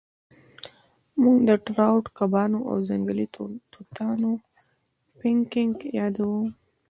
موږ 1.21 1.37
د 1.49 1.49
ټراوټ 1.65 2.05
کبانو 2.17 2.59
او 2.69 2.77
ځنګلي 2.89 3.27
توتانو 3.73 4.29
پینکیک 5.19 5.77
یادوو 5.99 6.41